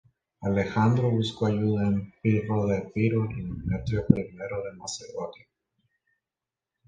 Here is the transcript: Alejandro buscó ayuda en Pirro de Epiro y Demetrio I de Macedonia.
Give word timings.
Alejandro 0.41 1.11
buscó 1.11 1.45
ayuda 1.45 1.85
en 1.85 2.11
Pirro 2.23 2.65
de 2.65 2.79
Epiro 2.79 3.25
y 3.29 3.35
Demetrio 3.43 4.03
I 4.09 4.13
de 4.15 4.73
Macedonia. 4.75 5.45